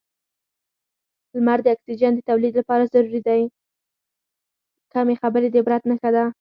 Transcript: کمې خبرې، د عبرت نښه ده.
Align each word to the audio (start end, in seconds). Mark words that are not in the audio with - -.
کمې 4.93 5.15
خبرې، 5.21 5.47
د 5.51 5.55
عبرت 5.61 5.83
نښه 5.89 6.09
ده. 6.15 6.23